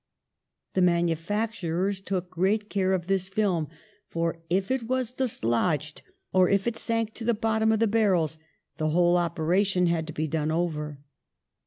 [0.73, 3.67] The manufacturers took great care of this film,
[4.07, 6.01] for, if it was dislodged
[6.33, 8.39] or if it sank to the bottom of the barrels,
[8.77, 10.97] the whole operation had to be done over.